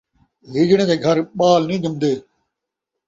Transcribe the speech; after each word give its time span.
ہیجڑیاں 0.51 0.87
دے 0.89 0.95
گھر 1.05 1.17
ٻال 1.37 1.61
نئیں 1.67 1.81
ڄمدے 1.83 2.13